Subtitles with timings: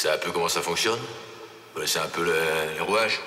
[0.00, 1.00] C'est un peu comment ça fonctionne?
[1.84, 2.32] C'est un peu le,
[2.74, 3.18] les rouages?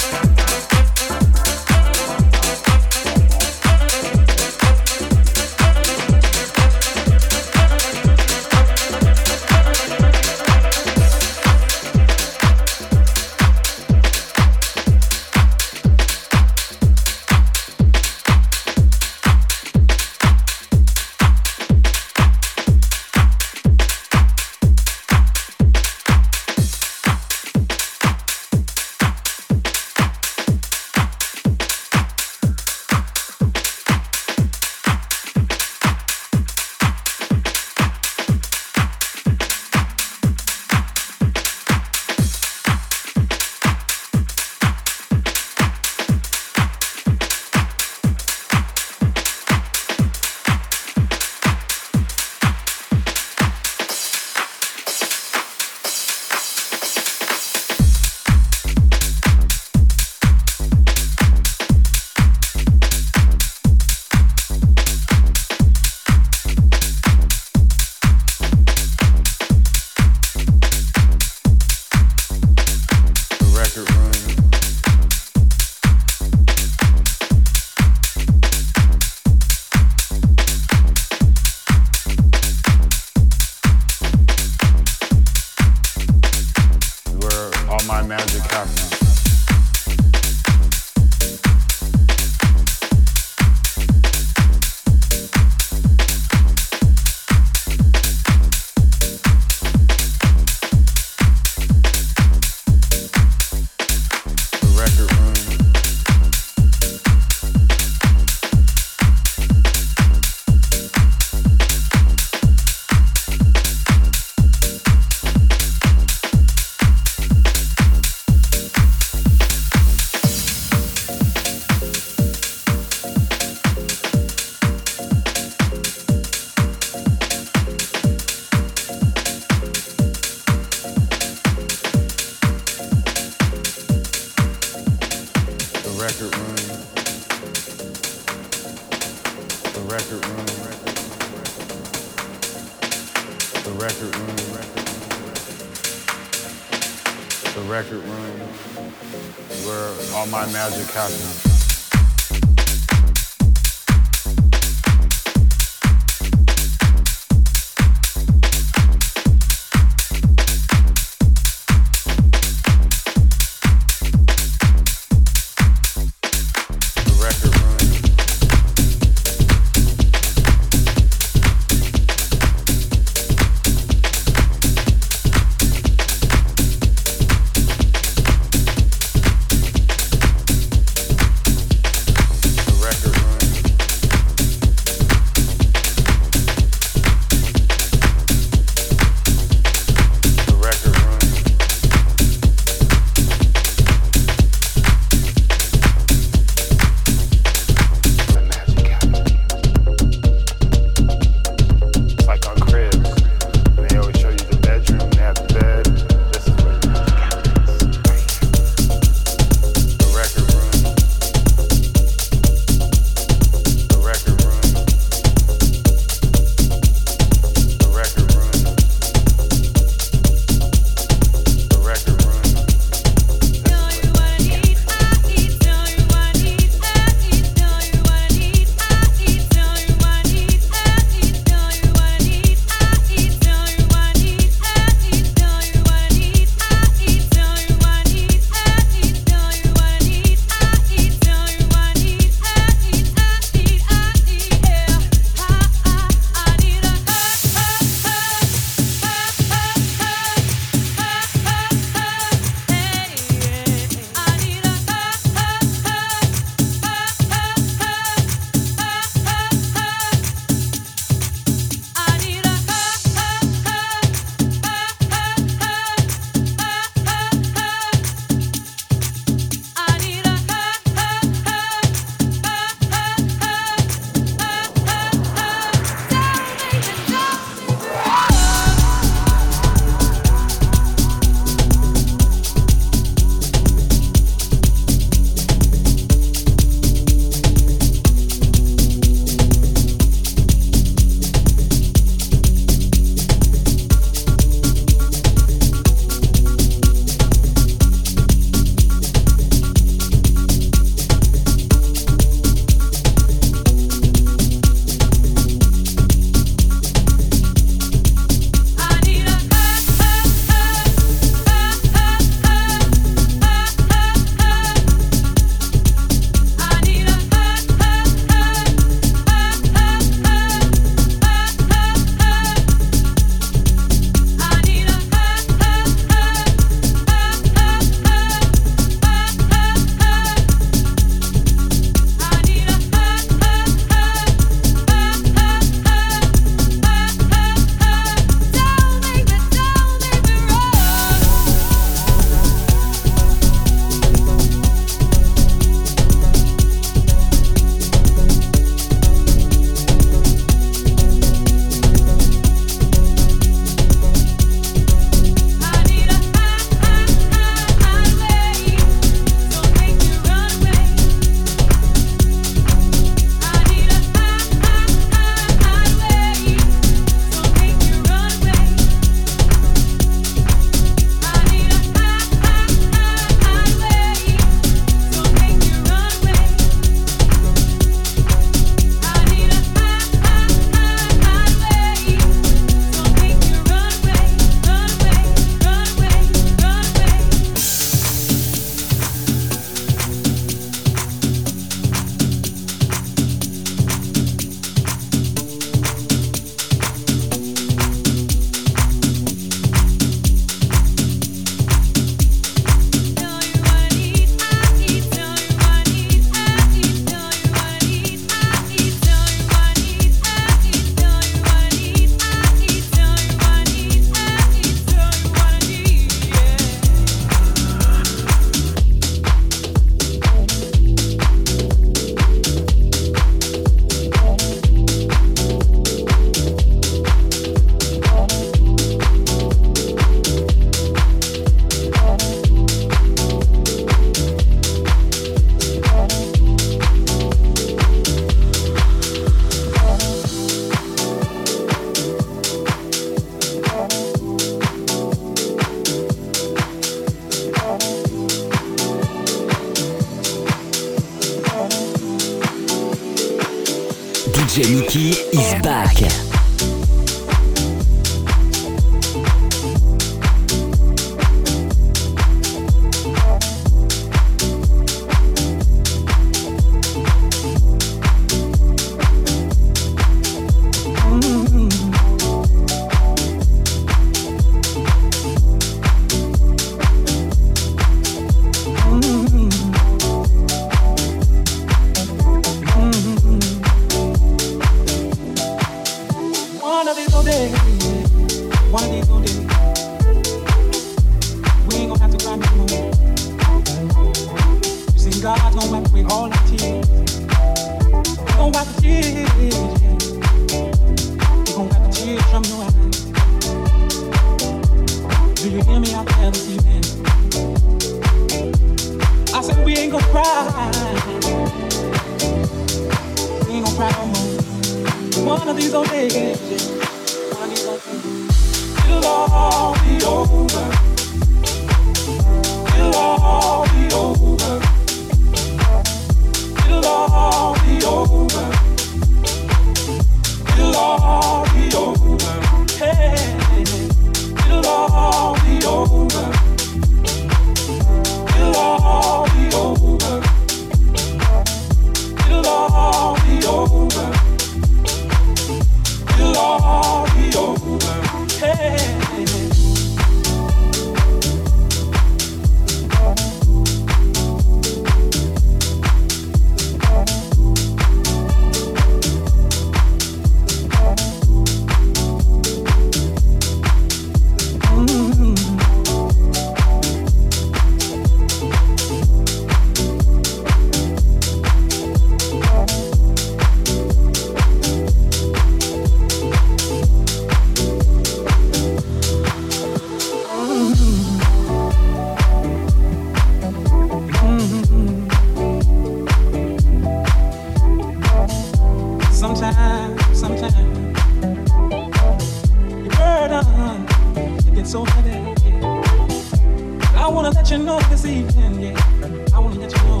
[597.06, 599.32] I wanna let you know this evening, yeah.
[599.32, 600.00] I wanna let you know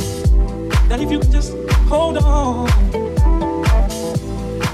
[0.88, 1.52] that if you can just
[1.86, 2.66] hold on,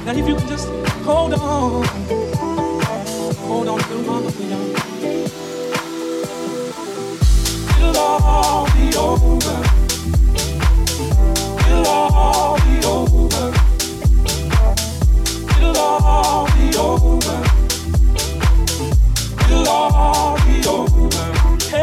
[0.06, 0.66] that if you can just
[1.04, 1.84] hold on,
[3.36, 4.62] hold on to my freedom.
[7.76, 9.58] It'll all be over.
[11.68, 13.52] It'll all be over.
[15.58, 17.36] It'll all be over.
[19.44, 21.41] It'll all be over.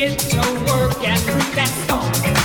[0.00, 1.20] get to work and
[1.54, 2.39] that all.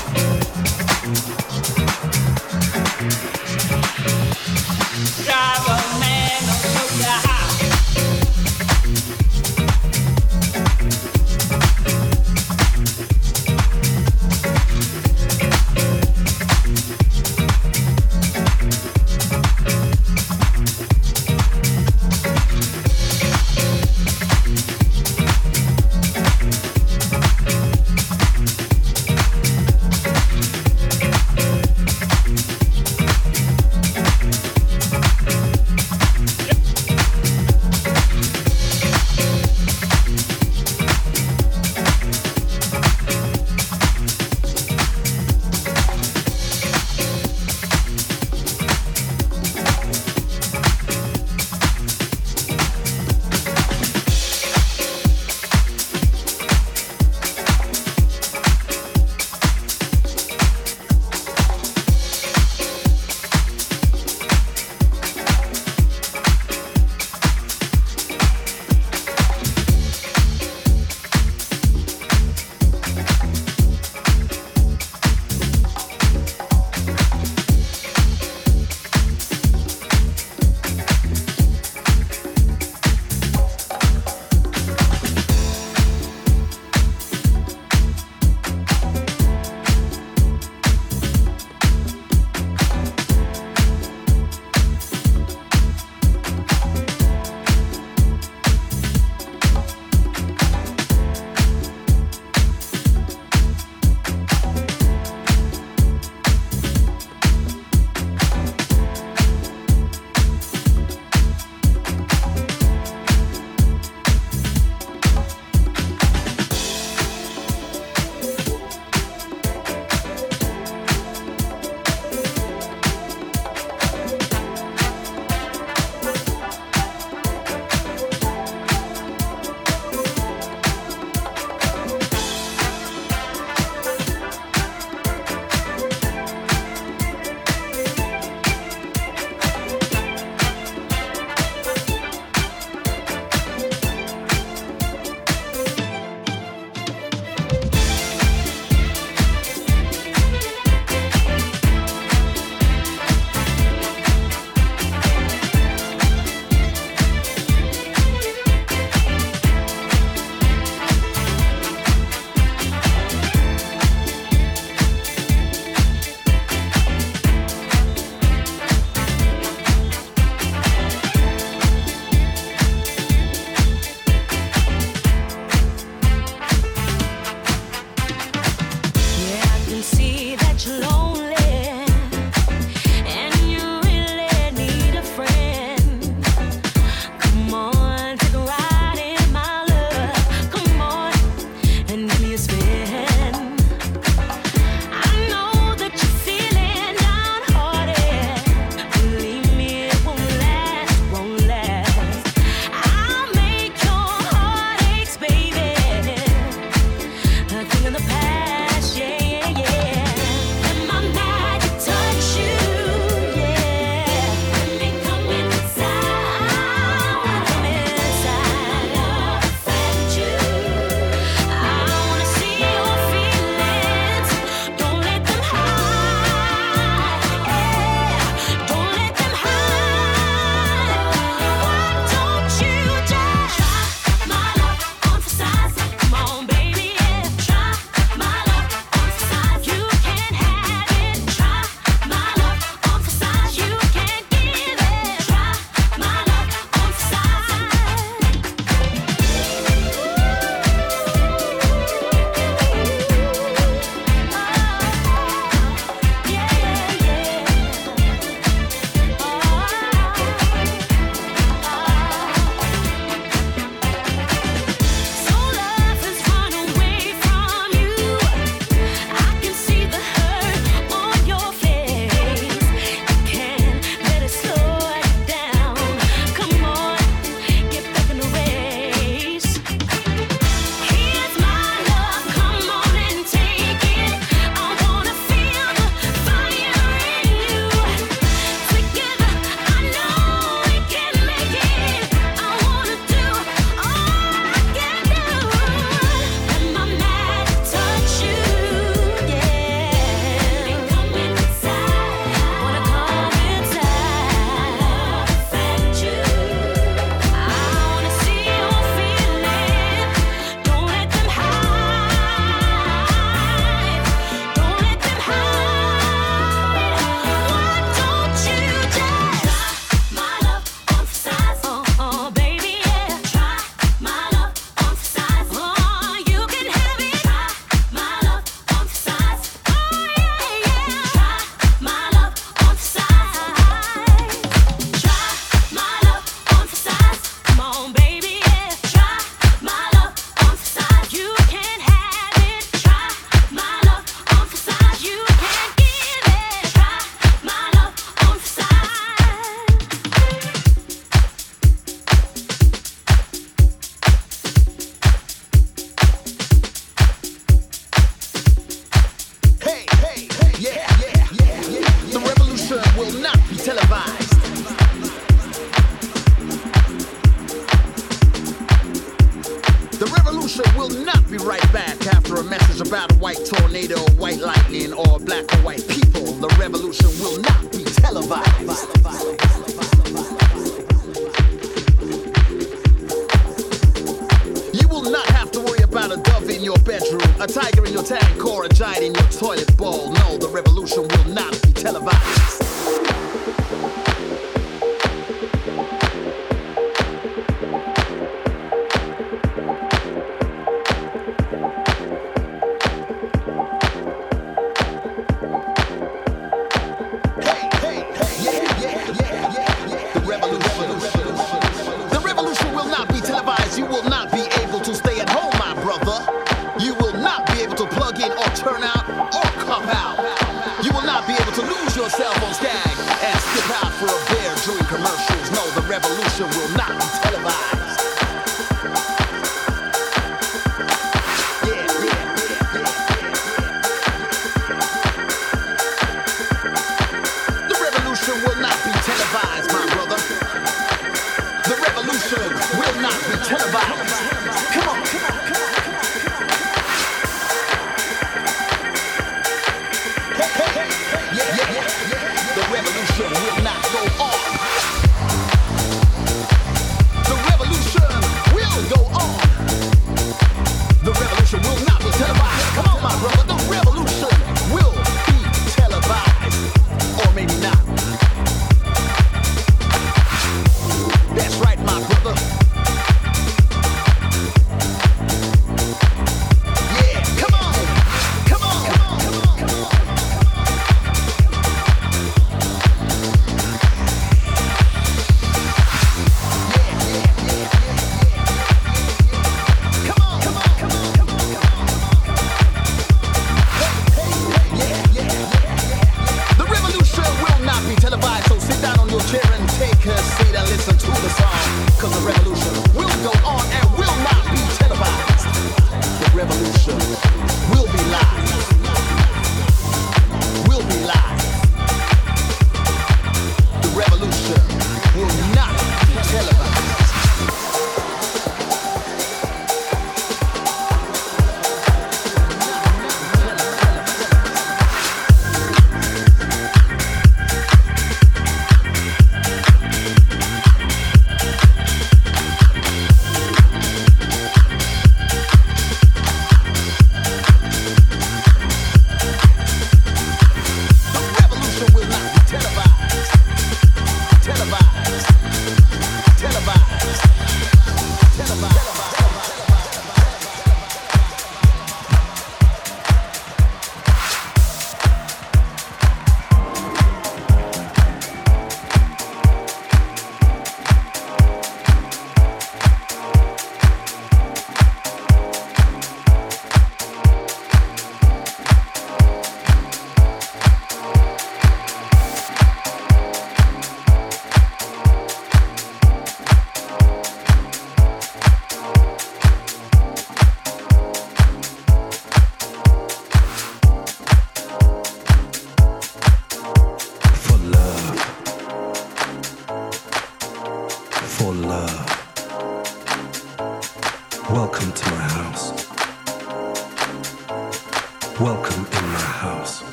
[426.40, 427.25] Revolution will not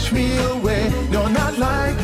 [0.00, 0.90] Push me away.
[1.10, 1.99] No, not like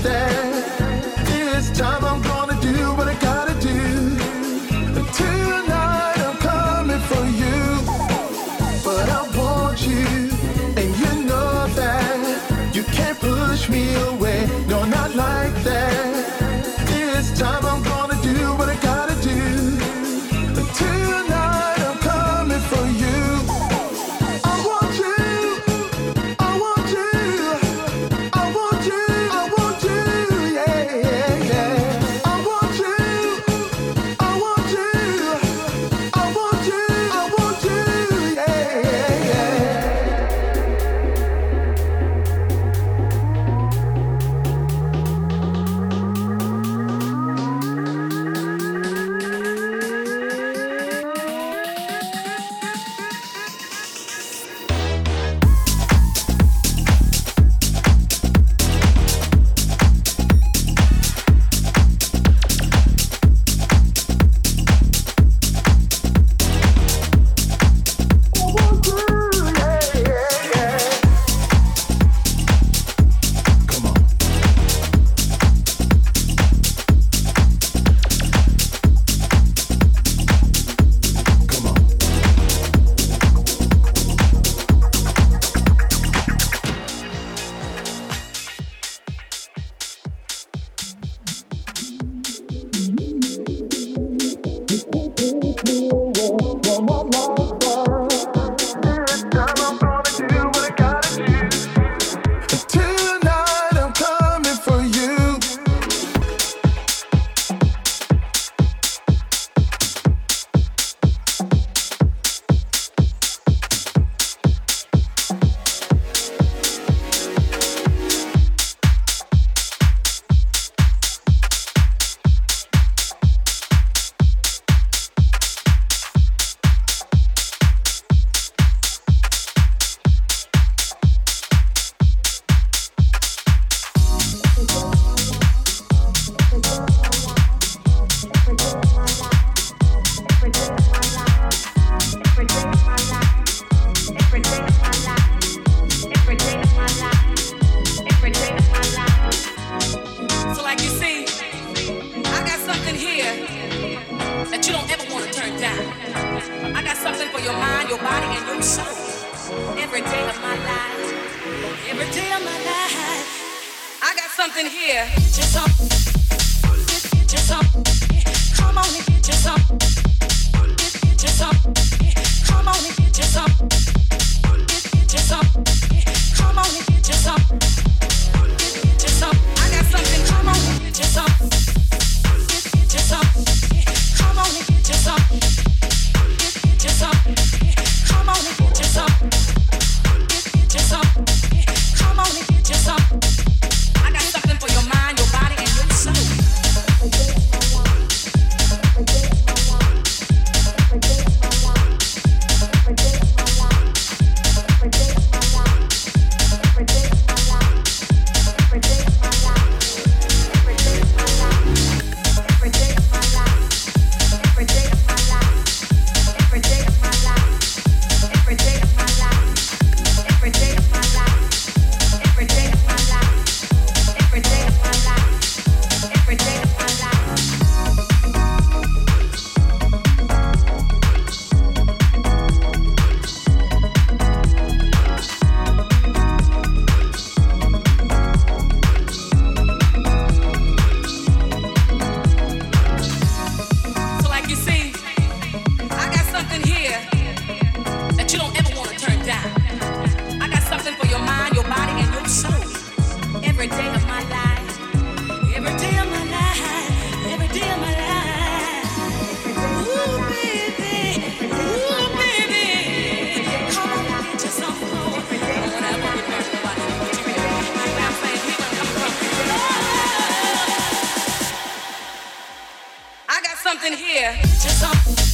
[273.87, 275.26] Come on,